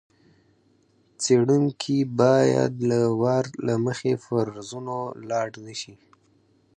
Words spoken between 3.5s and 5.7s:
له مخکې فرضونو لاړ